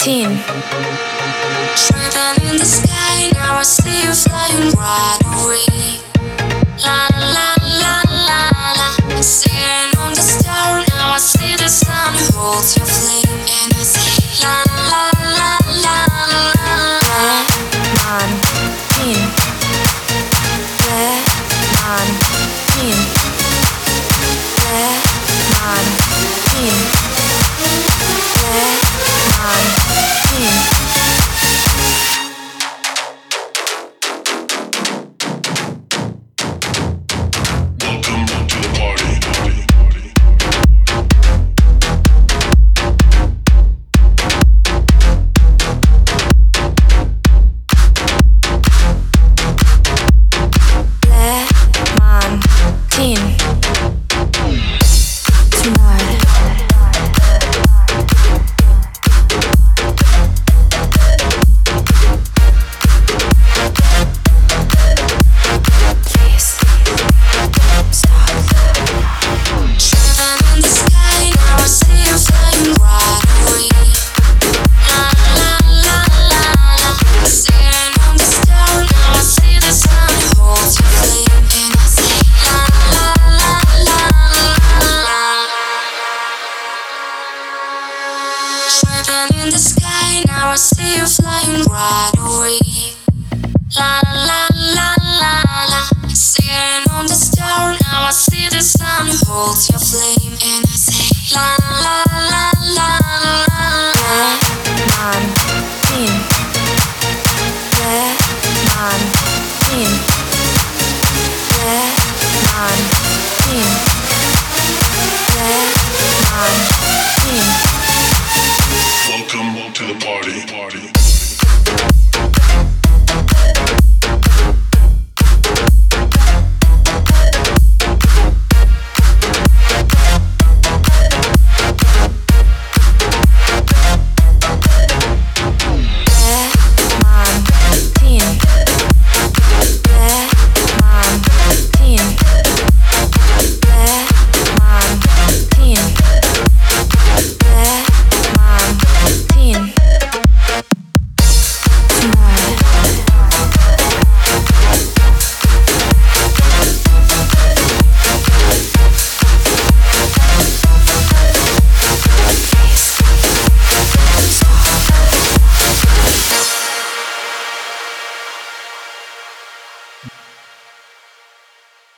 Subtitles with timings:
[0.00, 0.40] Teen.
[1.76, 5.71] Driving in the sky, now I see you flying right
[89.12, 92.96] Driving in the sky, now I see you flying right away.
[93.76, 95.34] La la la la
[95.68, 95.82] la.
[96.08, 101.36] Sitting on the star, now I see the sun holds your flame, and I say
[101.36, 101.81] la